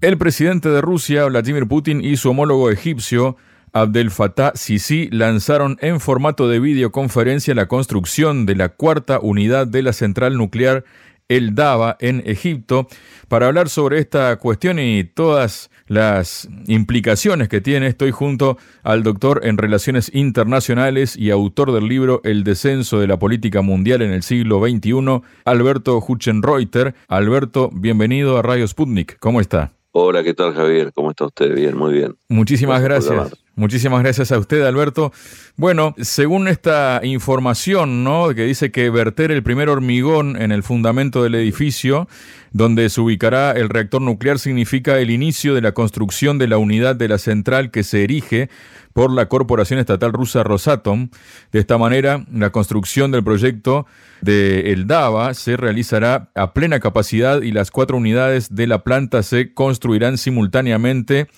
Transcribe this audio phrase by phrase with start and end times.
[0.00, 3.36] El presidente de Rusia, Vladimir Putin, y su homólogo egipcio,
[3.72, 9.82] Abdel Fattah Sisi, lanzaron en formato de videoconferencia la construcción de la cuarta unidad de
[9.82, 10.84] la central nuclear
[11.26, 12.86] el Dava en Egipto.
[13.26, 19.40] Para hablar sobre esta cuestión y todas las implicaciones que tiene, estoy junto al doctor
[19.42, 24.22] en Relaciones Internacionales y autor del libro El descenso de la política mundial en el
[24.22, 26.94] siglo XXI, Alberto Huchenreuter.
[27.08, 29.18] Alberto, bienvenido a Radio Sputnik.
[29.18, 29.77] ¿Cómo está?
[30.00, 30.92] Hola, ¿qué tal Javier?
[30.92, 31.52] ¿Cómo está usted?
[31.52, 32.16] Bien, muy bien.
[32.28, 33.34] Muchísimas gracias.
[33.58, 35.12] Muchísimas gracias a usted, Alberto.
[35.56, 38.32] Bueno, según esta información, ¿no?
[38.32, 42.06] Que dice que verter el primer hormigón en el fundamento del edificio
[42.52, 46.94] donde se ubicará el reactor nuclear significa el inicio de la construcción de la unidad
[46.94, 48.48] de la central que se erige
[48.92, 51.08] por la corporación estatal rusa Rosatom.
[51.50, 53.86] De esta manera, la construcción del proyecto
[54.20, 59.22] de El Dava se realizará a plena capacidad y las cuatro unidades de la planta
[59.22, 61.28] se construirán simultáneamente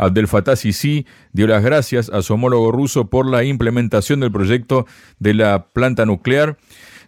[0.00, 4.86] Abdel Fattah Sisi dio las gracias a su homólogo ruso por la implementación del proyecto
[5.18, 6.56] de la planta nuclear.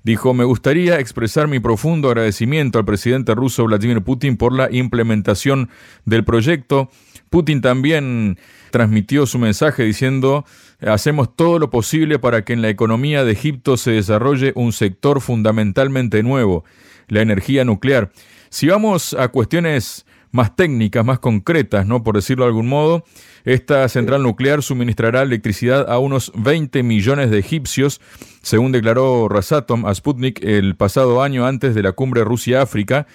[0.04, 5.70] Dijo, me gustaría expresar mi profundo agradecimiento al presidente ruso Vladimir Putin por la implementación
[6.04, 6.90] del proyecto.
[7.30, 8.38] Putin también
[8.70, 10.44] transmitió su mensaje diciendo,
[10.80, 15.20] hacemos todo lo posible para que en la economía de Egipto se desarrolle un sector
[15.22, 16.64] fundamentalmente nuevo,
[17.08, 18.10] la energía nuclear.
[18.50, 22.02] Si vamos a cuestiones más técnicas, más concretas, ¿no?
[22.02, 23.04] Por decirlo de algún modo,
[23.44, 28.00] esta central nuclear suministrará electricidad a unos 20 millones de egipcios,
[28.42, 33.06] según declaró Rasatom a Sputnik el pasado año antes de la cumbre Rusia-África.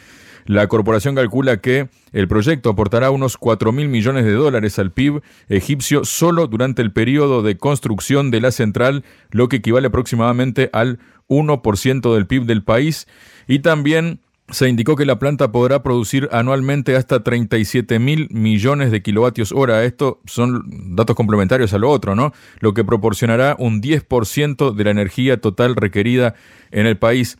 [0.45, 5.21] La corporación calcula que el proyecto aportará unos 4 mil millones de dólares al PIB
[5.49, 10.99] egipcio solo durante el periodo de construcción de la central, lo que equivale aproximadamente al
[11.27, 13.07] 1% del PIB del país.
[13.45, 19.01] Y también se indicó que la planta podrá producir anualmente hasta 37 mil millones de
[19.01, 19.83] kilovatios hora.
[19.83, 22.33] Esto son datos complementarios a lo otro, ¿no?
[22.59, 26.35] Lo que proporcionará un 10% de la energía total requerida
[26.71, 27.37] en el país.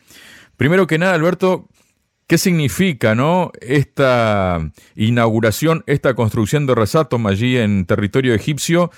[0.58, 1.68] Primero que nada, Alberto,
[2.26, 3.52] ¿qué significa, no?
[3.62, 8.90] Esta inauguración, esta construcción de Resatom allí en territorio egipcio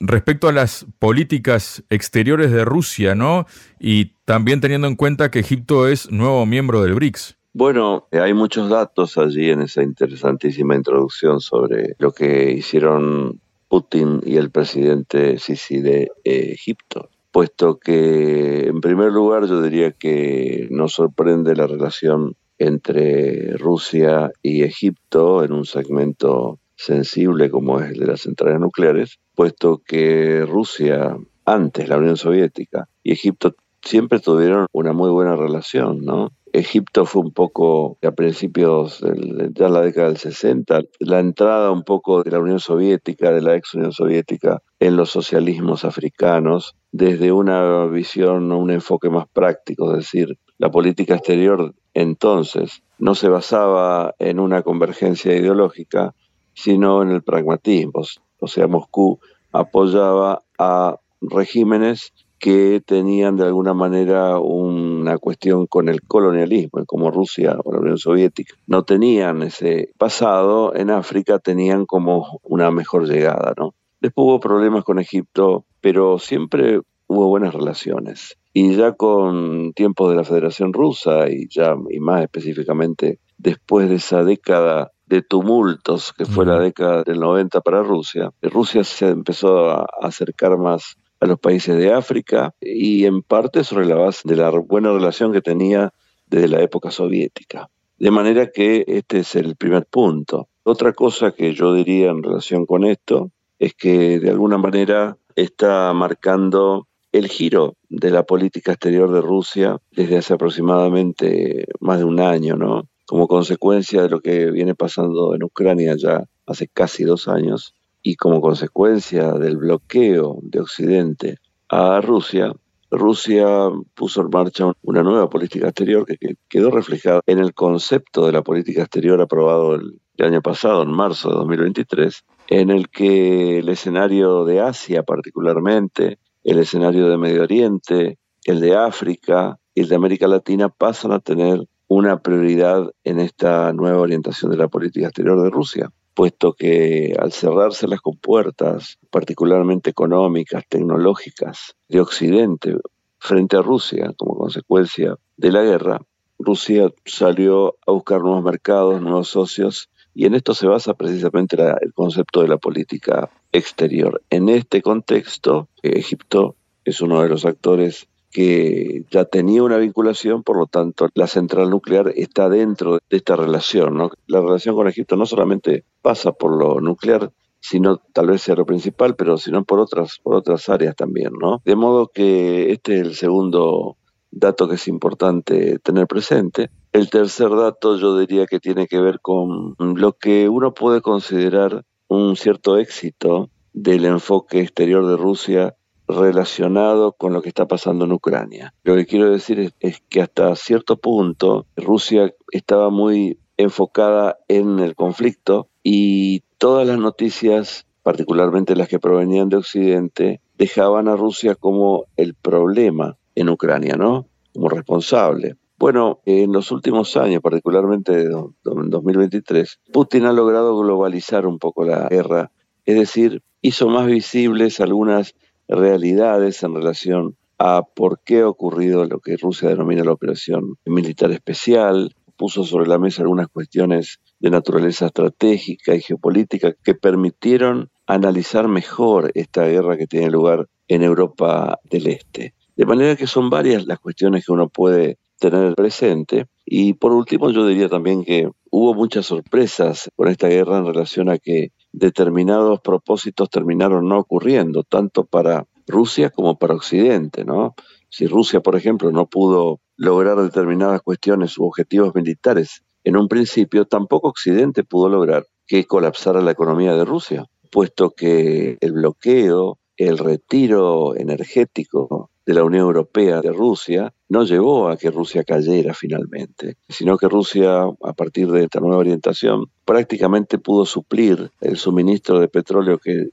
[0.00, 3.46] respecto a las políticas exteriores de Rusia, ¿no?
[3.80, 7.36] Y también teniendo en cuenta que Egipto es nuevo miembro del BRICS.
[7.56, 14.20] Bueno, eh, hay muchos datos allí en esa interesantísima introducción sobre lo que hicieron Putin
[14.26, 20.94] y el presidente Sisi de Egipto, puesto que en primer lugar yo diría que nos
[20.94, 28.06] sorprende la relación entre Rusia y Egipto en un segmento sensible como es el de
[28.06, 34.92] las centrales nucleares, puesto que Rusia, antes la Unión Soviética y Egipto siempre tuvieron una
[34.92, 36.32] muy buena relación, ¿no?
[36.54, 42.22] Egipto fue un poco a principios de la década del 60, la entrada un poco
[42.22, 47.86] de la Unión Soviética, de la ex Unión Soviética, en los socialismos africanos, desde una
[47.86, 54.38] visión, un enfoque más práctico, es decir, la política exterior entonces no se basaba en
[54.38, 56.14] una convergencia ideológica,
[56.54, 58.02] sino en el pragmatismo.
[58.38, 59.18] O sea, Moscú
[59.50, 62.12] apoyaba a regímenes
[62.44, 67.96] que tenían de alguna manera una cuestión con el colonialismo, como Rusia o la Unión
[67.96, 68.54] Soviética.
[68.66, 73.72] No tenían ese pasado, en África tenían como una mejor llegada, ¿no?
[73.98, 78.36] Después hubo problemas con Egipto, pero siempre hubo buenas relaciones.
[78.52, 83.94] Y ya con tiempos de la Federación Rusa y ya y más específicamente después de
[83.94, 89.70] esa década de tumultos que fue la década del 90 para Rusia, Rusia se empezó
[89.70, 94.36] a acercar más a los países de África y en parte sobre la base de
[94.36, 95.92] la buena relación que tenía
[96.26, 97.68] desde la época soviética.
[97.98, 100.48] De manera que este es el primer punto.
[100.62, 105.92] Otra cosa que yo diría en relación con esto es que de alguna manera está
[105.92, 112.18] marcando el giro de la política exterior de Rusia desde hace aproximadamente más de un
[112.18, 112.88] año, ¿no?
[113.06, 117.74] Como consecuencia de lo que viene pasando en Ucrania ya hace casi dos años,
[118.04, 121.38] y como consecuencia del bloqueo de Occidente
[121.70, 122.52] a Rusia,
[122.90, 123.46] Rusia
[123.94, 128.42] puso en marcha una nueva política exterior que quedó reflejada en el concepto de la
[128.42, 134.44] política exterior aprobado el, año pasado, en marzo de 2023, en el que el escenario
[134.44, 140.28] de Asia particularmente, el escenario de Medio Oriente, el de África y el de América
[140.28, 145.50] Latina pasan a tener una prioridad en esta nueva orientación de la política exterior de
[145.50, 152.76] Rusia puesto que al cerrarse las compuertas, particularmente económicas, tecnológicas, de Occidente
[153.18, 156.00] frente a Rusia como consecuencia de la guerra,
[156.38, 161.92] Rusia salió a buscar nuevos mercados, nuevos socios, y en esto se basa precisamente el
[161.92, 164.22] concepto de la política exterior.
[164.30, 170.58] En este contexto, Egipto es uno de los actores que ya tenía una vinculación, por
[170.58, 173.96] lo tanto la central nuclear está dentro de esta relación.
[173.96, 174.10] ¿no?
[174.26, 178.66] La relación con Egipto no solamente pasa por lo nuclear, sino tal vez sea lo
[178.66, 181.32] principal, pero sino por otras, por otras áreas también.
[181.40, 181.62] ¿no?
[181.64, 183.98] De modo que este es el segundo
[184.32, 186.70] dato que es importante tener presente.
[186.92, 191.84] El tercer dato yo diría que tiene que ver con lo que uno puede considerar
[192.08, 195.76] un cierto éxito del enfoque exterior de Rusia
[196.08, 198.74] relacionado con lo que está pasando en Ucrania.
[198.82, 204.94] Lo que quiero decir es, que hasta cierto punto Rusia estaba muy enfocada en el
[204.94, 212.04] conflicto y todas las noticias, particularmente las que provenían de Occidente, dejaban a Rusia como
[212.16, 214.26] el problema en Ucrania, ¿no?
[214.52, 215.56] Como responsable.
[215.76, 218.54] Bueno, en los últimos años, particularmente en
[218.90, 222.52] 2023, Putin ha logrado globalizar un poco la guerra,
[222.84, 225.34] es decir, hizo más visibles algunas
[225.68, 231.30] realidades en relación a por qué ha ocurrido lo que Rusia denomina la operación militar
[231.30, 238.68] especial, puso sobre la mesa algunas cuestiones de naturaleza estratégica y geopolítica que permitieron analizar
[238.68, 242.54] mejor esta guerra que tiene lugar en Europa del Este.
[242.76, 246.46] De manera que son varias las cuestiones que uno puede tener presente.
[246.64, 251.28] Y por último, yo diría también que hubo muchas sorpresas con esta guerra en relación
[251.28, 257.74] a que determinados propósitos terminaron no ocurriendo, tanto para Rusia como para Occidente, ¿no?
[258.08, 263.84] Si Rusia, por ejemplo, no pudo lograr determinadas cuestiones u objetivos militares en un principio,
[263.84, 270.18] tampoco Occidente pudo lograr que colapsara la economía de Rusia, puesto que el bloqueo, el
[270.18, 276.76] retiro energético de la Unión Europea de Rusia no llevó a que Rusia cayera finalmente,
[276.88, 282.48] sino que Rusia, a partir de esta nueva orientación, prácticamente pudo suplir el suministro de
[282.48, 283.28] petróleo que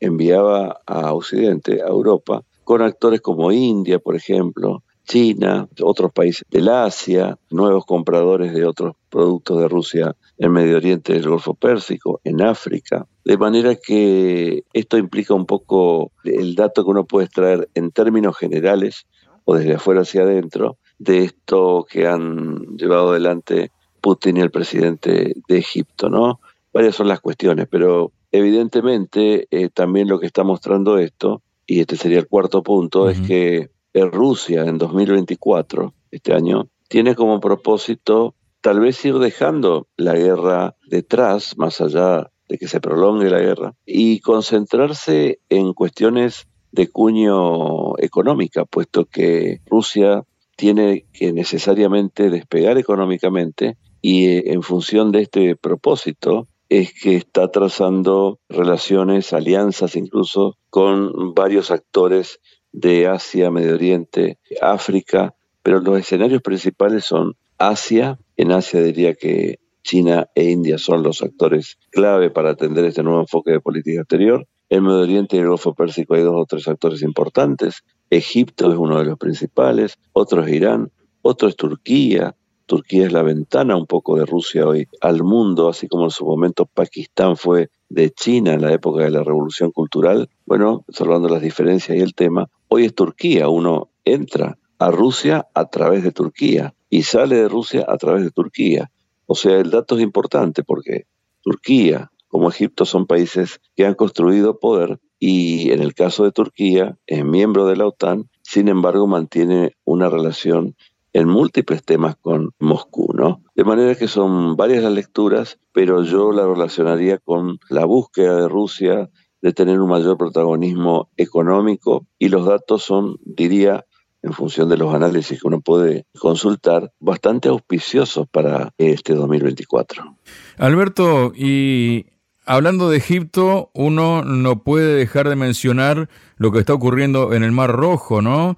[0.00, 6.68] enviaba a Occidente, a Europa, con actores como India, por ejemplo, China, otros países del
[6.68, 12.42] Asia, nuevos compradores de otros productos de Rusia en Medio Oriente del Golfo Pérsico, en
[12.42, 13.06] África.
[13.24, 18.36] De manera que esto implica un poco el dato que uno puede extraer en términos
[18.36, 19.06] generales
[19.44, 23.70] o desde afuera hacia adentro de esto que han llevado adelante
[24.00, 26.40] Putin y el presidente de Egipto, ¿no?
[26.72, 31.96] Varias son las cuestiones, pero evidentemente eh, también lo que está mostrando esto, y este
[31.96, 33.70] sería el cuarto punto, es que
[34.04, 41.56] Rusia en 2024, este año, tiene como propósito tal vez ir dejando la guerra detrás,
[41.56, 48.64] más allá de que se prolongue la guerra, y concentrarse en cuestiones de cuño económica,
[48.64, 50.24] puesto que Rusia
[50.56, 57.48] tiene que necesariamente despegar económicamente y eh, en función de este propósito es que está
[57.50, 62.40] trazando relaciones, alianzas incluso con varios actores
[62.76, 68.18] de Asia, Medio Oriente, África, pero los escenarios principales son Asia.
[68.36, 73.20] En Asia diría que China e India son los actores clave para atender este nuevo
[73.20, 74.46] enfoque de política exterior.
[74.68, 77.82] En Medio Oriente y el Golfo Pérsico hay dos o tres actores importantes.
[78.10, 80.92] Egipto es uno de los principales, otro es Irán,
[81.22, 82.36] otro es Turquía.
[82.66, 86.26] Turquía es la ventana un poco de Rusia hoy al mundo, así como en su
[86.26, 90.28] momento Pakistán fue de China en la época de la revolución cultural.
[90.44, 93.48] Bueno, observando las diferencias y el tema, hoy es Turquía.
[93.48, 98.30] Uno entra a Rusia a través de Turquía y sale de Rusia a través de
[98.30, 98.90] Turquía.
[99.26, 101.06] O sea, el dato es importante porque
[101.42, 106.98] Turquía, como Egipto son países que han construido poder y en el caso de Turquía
[107.06, 110.76] es miembro de la OTAN, sin embargo mantiene una relación
[111.12, 113.42] en múltiples temas con Moscú, ¿no?
[113.54, 118.48] De manera que son varias las lecturas, pero yo la relacionaría con la búsqueda de
[118.48, 119.08] Rusia
[119.46, 123.86] de tener un mayor protagonismo económico y los datos son, diría,
[124.20, 130.16] en función de los análisis que uno puede consultar, bastante auspiciosos para este 2024.
[130.58, 132.06] Alberto, y
[132.44, 137.50] Hablando de Egipto, uno no puede dejar de mencionar lo que está ocurriendo en el
[137.50, 138.56] Mar Rojo, ¿no?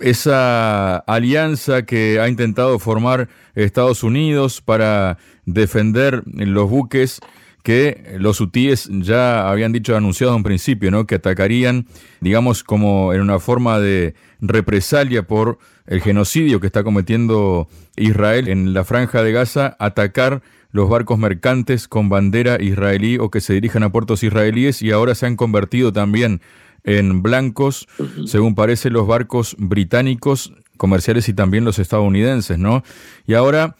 [0.00, 7.20] esa alianza que ha intentado formar Estados Unidos para defender los buques
[7.64, 11.06] que los hutíes ya habían dicho, anunciado en principio, ¿no?
[11.06, 11.86] que atacarían,
[12.20, 17.66] digamos, como en una forma de represalia por el genocidio que está cometiendo
[17.96, 20.42] Israel en la franja de Gaza, atacar
[20.72, 25.14] los barcos mercantes con bandera israelí o que se dirijan a puertos israelíes y ahora
[25.14, 26.42] se han convertido también
[26.82, 27.88] en blancos,
[28.26, 32.84] según parece, los barcos británicos comerciales y también los estadounidenses, ¿no?
[33.26, 33.74] Y ahora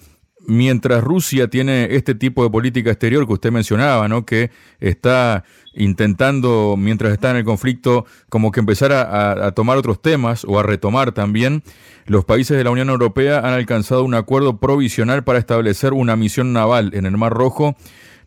[0.46, 4.24] mientras Rusia tiene este tipo de política exterior que usted mencionaba, ¿no?
[4.24, 10.44] que está intentando, mientras está en el conflicto, como que empezar a, tomar otros temas
[10.44, 11.62] o a retomar también,
[12.06, 16.52] los países de la Unión Europea han alcanzado un acuerdo provisional para establecer una misión
[16.52, 17.76] naval en el Mar Rojo,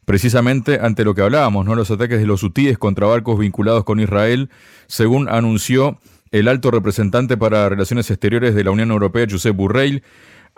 [0.06, 1.76] precisamente ante lo que hablábamos, ¿no?
[1.76, 4.50] los ataques de los hutíes contra barcos vinculados con Israel,
[4.88, 6.00] según anunció
[6.32, 10.04] el alto representante para Relaciones Exteriores de la Unión Europea, Josep Burrell,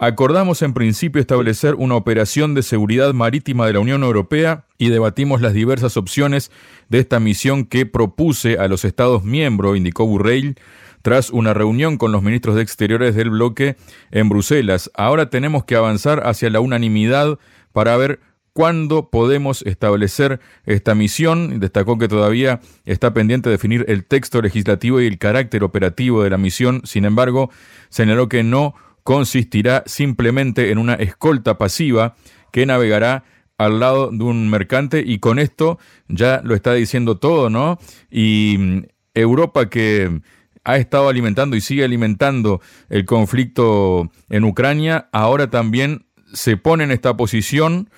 [0.02, 5.42] Acordamos en principio establecer una operación de seguridad marítima de la Unión Europea y debatimos
[5.42, 6.52] las diversas opciones
[6.88, 10.56] de esta misión que propuse a los Estados miembros, indicó Burrell,
[11.02, 13.76] tras una reunión con los ministros de Exteriores del bloque
[14.12, 14.90] en Bruselas.
[14.94, 17.38] Ahora tenemos que avanzar hacia la unanimidad
[17.74, 18.22] para ver
[18.54, 21.60] cuándo podemos establecer esta misión.
[21.60, 26.38] Destacó que todavía está pendiente definir el texto legislativo y el carácter operativo de la
[26.38, 26.84] misión.
[26.86, 27.50] Sin embargo,
[27.90, 32.16] señaló que no consistirá simplemente en una escolta pasiva
[32.52, 33.24] que navegará
[33.58, 35.78] al lado de un mercante y con esto
[36.08, 37.78] ya lo está diciendo todo, ¿no?
[38.10, 40.22] Y mm, Europa que
[40.64, 46.92] ha estado alimentando y sigue alimentando el conflicto en Ucrania, ahora también se pone en
[46.92, 47.90] esta posición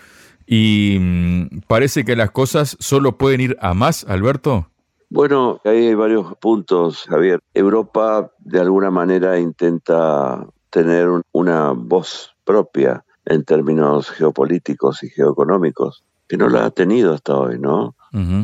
[0.47, 4.67] y mm, parece que las cosas solo pueden ir a más, Alberto.
[5.09, 7.39] Bueno, hay varios puntos, Javier.
[7.53, 16.37] Europa de alguna manera intenta tener una voz propia en términos geopolíticos y geoeconómicos, que
[16.37, 17.95] no la ha tenido hasta hoy, ¿no?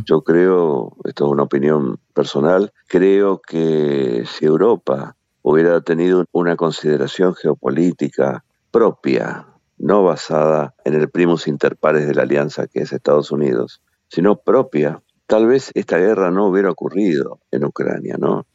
[0.05, 7.33] Yo creo, esto es una opinión personal, creo que si Europa hubiera tenido una consideración
[7.33, 13.31] geopolítica propia, no basada en el primus inter pares de la alianza que es Estados
[13.31, 18.45] Unidos, sino propia, tal vez esta guerra no hubiera ocurrido en Ucrania, ¿no?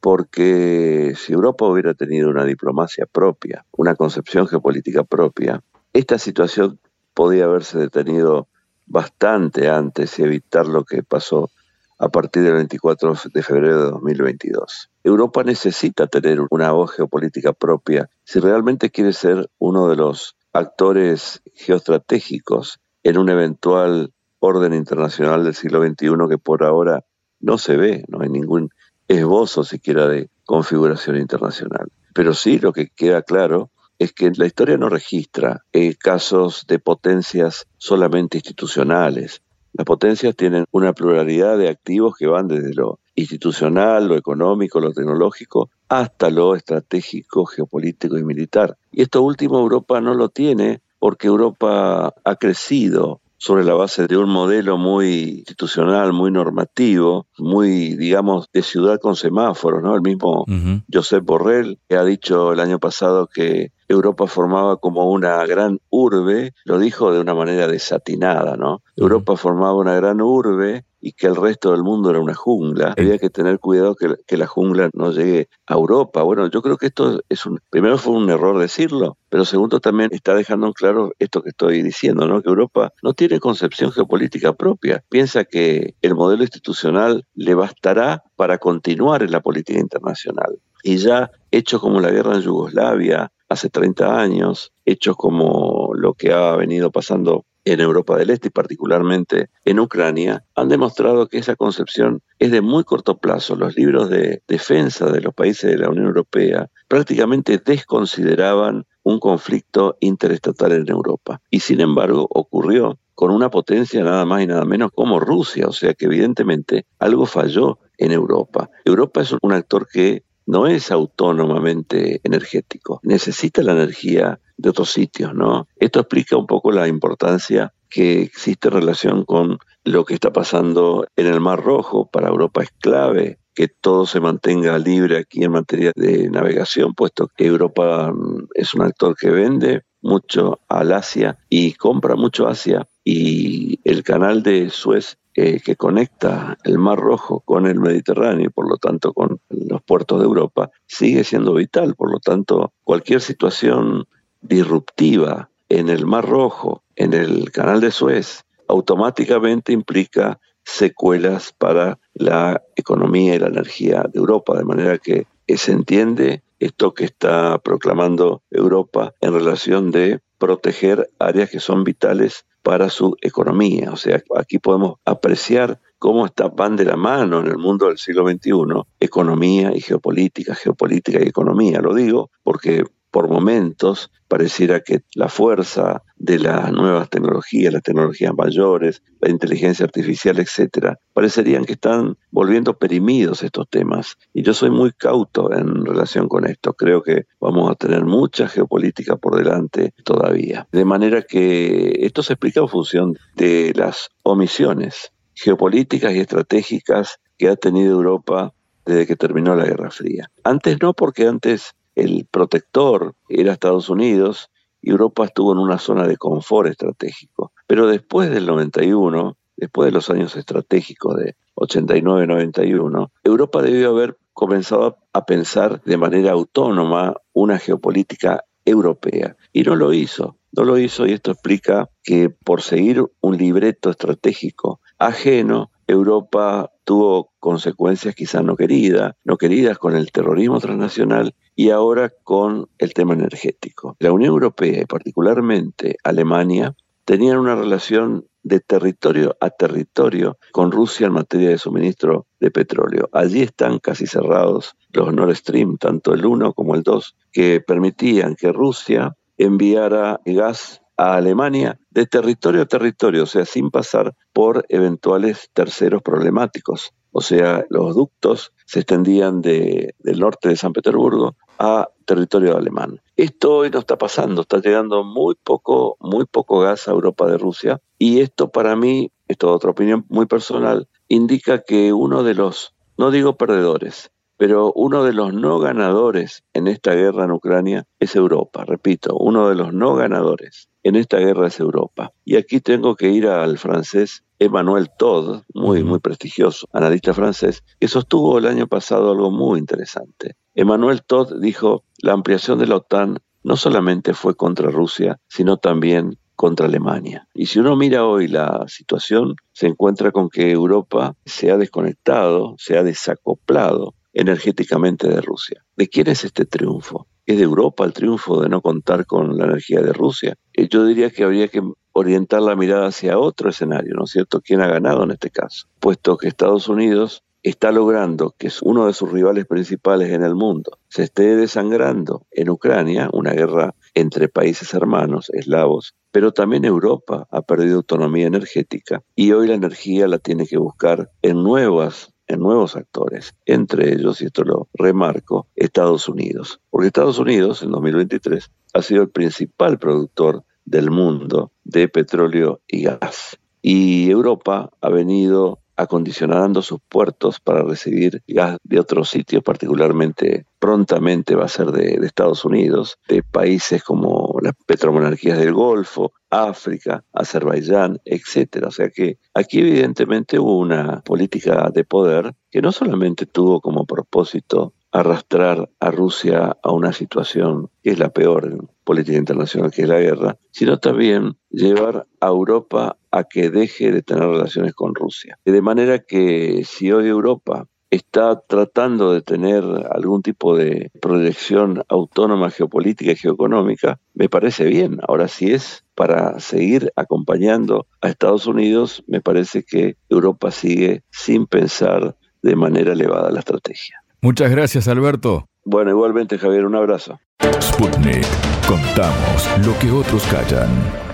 [0.00, 6.78] Porque si Europa hubiera tenido una diplomacia propia, una concepción geopolítica propia, esta situación
[7.14, 8.48] podía haberse detenido
[8.86, 11.50] bastante antes y evitar lo que pasó
[11.98, 14.90] a partir del 24 de febrero de 2022.
[15.04, 21.42] Europa necesita tener una voz geopolítica propia si realmente quiere ser uno de los actores
[21.54, 27.04] geoestratégicos en un eventual orden internacional del siglo XXI que por ahora
[27.40, 28.70] no se ve, no hay ningún
[29.18, 31.88] esbozo siquiera de configuración internacional.
[32.12, 36.78] Pero sí lo que queda claro es que la historia no registra eh, casos de
[36.78, 39.42] potencias solamente institucionales.
[39.72, 44.92] Las potencias tienen una pluralidad de activos que van desde lo institucional, lo económico, lo
[44.92, 48.76] tecnológico, hasta lo estratégico, geopolítico y militar.
[48.92, 54.16] Y esto último Europa no lo tiene porque Europa ha crecido sobre la base de
[54.16, 59.94] un modelo muy institucional, muy normativo, muy, digamos, de ciudad con semáforos, ¿no?
[59.94, 60.46] El mismo
[60.90, 66.54] Josep Borrell, que ha dicho el año pasado que Europa formaba como una gran urbe,
[66.64, 68.82] lo dijo de una manera desatinada, ¿no?
[68.96, 72.94] Europa formaba una gran urbe y que el resto del mundo era una jungla.
[72.96, 76.22] Había que tener cuidado que, que, la jungla no llegue a Europa.
[76.22, 80.08] Bueno, yo creo que esto es un, primero fue un error decirlo, pero segundo también
[80.12, 82.40] está dejando en claro esto que estoy diciendo, ¿no?
[82.40, 85.04] Que Europa no tiene concepción geopolítica propia.
[85.10, 90.58] Piensa que el modelo institucional le bastará para continuar en la política internacional.
[90.84, 96.30] Y ya hechos como la guerra en Yugoslavia hace 30 años, hechos como lo que
[96.30, 101.56] ha venido pasando en Europa del Este y particularmente en Ucrania, han demostrado que esa
[101.56, 103.56] concepción es de muy corto plazo.
[103.56, 109.96] Los libros de defensa de los países de la Unión Europea prácticamente desconsideraban un conflicto
[110.00, 111.40] interestatal en Europa.
[111.50, 115.72] Y sin embargo ocurrió con una potencia nada más y nada menos como Rusia, o
[115.72, 118.68] sea que evidentemente algo falló en Europa.
[118.84, 125.34] Europa es un actor que no es autónomamente energético, necesita la energía de otros sitios,
[125.34, 125.68] ¿no?
[125.76, 131.06] Esto explica un poco la importancia que existe en relación con lo que está pasando
[131.16, 132.08] en el Mar Rojo.
[132.10, 137.28] Para Europa es clave que todo se mantenga libre aquí en materia de navegación, puesto
[137.28, 142.86] que Europa mm, es un actor que vende mucho al Asia y compra mucho Asia
[143.04, 148.50] y el canal de Suez eh, que conecta el Mar Rojo con el Mediterráneo y
[148.50, 151.96] por lo tanto con los puertos de Europa sigue siendo vital.
[151.96, 154.06] Por lo tanto, cualquier situación
[154.42, 162.62] disruptiva en el Mar Rojo, en el Canal de Suez, automáticamente implica secuelas para la
[162.76, 168.42] economía y la energía de Europa, de manera que se entiende esto que está proclamando
[168.50, 173.92] Europa en relación de proteger áreas que son vitales para su economía.
[173.92, 177.98] O sea, aquí podemos apreciar cómo está van de la mano en el mundo del
[177.98, 181.80] siglo XXI economía y geopolítica, geopolítica y economía.
[181.80, 188.32] Lo digo porque por momentos pareciera que la fuerza de las nuevas tecnologías, las tecnologías
[188.36, 194.16] mayores, la inteligencia artificial, etcétera, parecerían que están volviendo perimidos estos temas.
[194.32, 196.72] Y yo soy muy cauto en relación con esto.
[196.72, 200.66] Creo que vamos a tener mucha geopolítica por delante todavía.
[200.72, 207.48] De manera que esto se explica en función de las omisiones geopolíticas y estratégicas que
[207.48, 208.54] ha tenido Europa
[208.84, 210.32] desde que terminó la Guerra Fría.
[210.42, 214.50] Antes no, porque antes el protector era Estados Unidos
[214.84, 217.52] Europa estuvo en una zona de confort estratégico.
[217.66, 224.98] Pero después del 91, después de los años estratégicos de 89-91, Europa debió haber comenzado
[225.12, 229.36] a pensar de manera autónoma una geopolítica europea.
[229.52, 230.36] Y no lo hizo.
[230.52, 237.32] No lo hizo y esto explica que por seguir un libreto estratégico ajeno, Europa tuvo
[237.38, 243.14] consecuencias quizás no queridas, no queridas con el terrorismo transnacional y ahora con el tema
[243.14, 243.96] energético.
[243.98, 246.74] La Unión Europea y particularmente Alemania
[247.04, 253.08] tenían una relación de territorio a territorio con Rusia en materia de suministro de petróleo.
[253.12, 258.36] Allí están casi cerrados los Nord Stream, tanto el 1 como el 2, que permitían
[258.36, 264.64] que Rusia enviara gas a Alemania de territorio a territorio, o sea, sin pasar por
[264.68, 266.92] eventuales terceros problemáticos.
[267.12, 273.00] O sea, los ductos se extendían de, del norte de San Petersburgo a territorio alemán.
[273.16, 277.38] Esto hoy no está pasando, está llegando muy poco, muy poco gas a Europa de
[277.38, 282.34] Rusia y esto para mí, esto es otra opinión muy personal, indica que uno de
[282.34, 287.86] los, no digo perdedores, pero uno de los no ganadores en esta guerra en Ucrania
[287.98, 292.12] es Europa, repito, uno de los no ganadores en esta guerra es Europa.
[292.24, 297.88] Y aquí tengo que ir al francés Emmanuel Todd, muy, muy prestigioso, analista francés, que
[297.88, 300.36] sostuvo el año pasado algo muy interesante.
[300.54, 306.18] Emmanuel Todd dijo, la ampliación de la OTAN no solamente fue contra Rusia, sino también
[306.34, 307.28] contra Alemania.
[307.32, 312.54] Y si uno mira hoy la situación, se encuentra con que Europa se ha desconectado,
[312.58, 315.62] se ha desacoplado energéticamente de Rusia.
[315.76, 317.06] ¿De quién es este triunfo?
[317.26, 320.36] ¿Es de Europa el triunfo de no contar con la energía de Rusia?
[320.52, 324.40] Eh, yo diría que habría que orientar la mirada hacia otro escenario, ¿no es cierto?
[324.40, 325.66] ¿Quién ha ganado en este caso?
[325.80, 330.78] Puesto que Estados Unidos está logrando que uno de sus rivales principales en el mundo
[330.88, 337.42] se esté desangrando en Ucrania, una guerra entre países hermanos eslavos, pero también Europa ha
[337.42, 342.76] perdido autonomía energética y hoy la energía la tiene que buscar en nuevas en nuevos
[342.76, 346.60] actores, entre ellos, y esto lo remarco, Estados Unidos.
[346.70, 352.84] Porque Estados Unidos, en 2023, ha sido el principal productor del mundo de petróleo y
[352.84, 353.38] gas.
[353.60, 361.34] Y Europa ha venido acondicionando sus puertos para recibir gas de otros sitios, particularmente prontamente
[361.34, 368.00] va a ser de, Estados Unidos, de países como las petromonarquías del Golfo, África, Azerbaiyán,
[368.04, 368.68] etcétera.
[368.68, 373.84] O sea que aquí evidentemente hubo una política de poder que no solamente tuvo como
[373.84, 379.82] propósito arrastrar a Rusia a una situación que es la peor en política internacional, que
[379.82, 384.94] es la guerra, sino también llevar a Europa a que deje de tener relaciones con
[384.94, 385.36] Rusia.
[385.44, 392.50] De manera que si hoy Europa está tratando de tener algún tipo de proyección autónoma
[392.50, 394.98] geopolítica y geoeconómica, me parece bien.
[395.06, 401.46] Ahora, si es para seguir acompañando a Estados Unidos, me parece que Europa sigue sin
[401.46, 404.03] pensar de manera elevada la estrategia.
[404.24, 405.44] Muchas gracias, Alberto.
[405.66, 407.20] Bueno, igualmente, Javier, un abrazo.
[407.60, 408.24] Sputnik.
[408.66, 411.13] Contamos lo que otros callan.